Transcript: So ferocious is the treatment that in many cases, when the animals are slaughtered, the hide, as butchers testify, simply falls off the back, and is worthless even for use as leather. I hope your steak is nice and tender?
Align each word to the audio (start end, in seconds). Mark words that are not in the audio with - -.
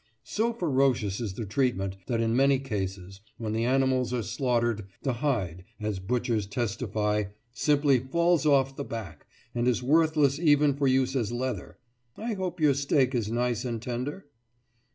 So 0.23 0.51
ferocious 0.51 1.19
is 1.21 1.35
the 1.35 1.45
treatment 1.45 1.95
that 2.07 2.21
in 2.21 2.35
many 2.35 2.57
cases, 2.57 3.21
when 3.37 3.53
the 3.53 3.65
animals 3.65 4.11
are 4.13 4.23
slaughtered, 4.23 4.87
the 5.03 5.13
hide, 5.21 5.63
as 5.79 5.99
butchers 5.99 6.47
testify, 6.47 7.25
simply 7.53 7.99
falls 7.99 8.43
off 8.43 8.75
the 8.75 8.83
back, 8.83 9.27
and 9.53 9.67
is 9.67 9.83
worthless 9.83 10.39
even 10.39 10.73
for 10.73 10.87
use 10.87 11.15
as 11.15 11.31
leather. 11.31 11.77
I 12.17 12.33
hope 12.33 12.59
your 12.59 12.73
steak 12.73 13.13
is 13.13 13.29
nice 13.31 13.63
and 13.63 13.79
tender? 13.79 14.25